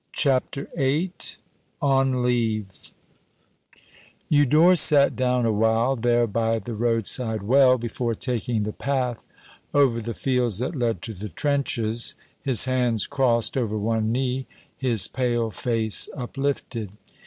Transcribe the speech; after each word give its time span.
S.C. 0.17 0.29
Tr. 0.51 0.61
VIII 0.75 1.11
On 1.79 2.23
Leave 2.23 2.91
EUDORE 4.29 4.75
sat 4.75 5.15
down 5.15 5.45
awhile, 5.45 5.95
there 5.95 6.25
by 6.25 6.57
the 6.57 6.73
roadside 6.73 7.43
well, 7.43 7.77
before 7.77 8.15
taking 8.15 8.63
the 8.63 8.73
path 8.73 9.23
over 9.75 10.01
the 10.01 10.15
fields 10.15 10.57
that 10.57 10.75
led 10.75 11.03
to 11.03 11.13
the 11.13 11.29
trenches, 11.29 12.15
his 12.41 12.65
hands 12.65 13.05
crossed 13.05 13.55
over 13.55 13.77
one 13.77 14.11
knee, 14.11 14.47
his 14.75 15.07
pale 15.07 15.51
face 15.51 16.09
uplifted. 16.17 16.91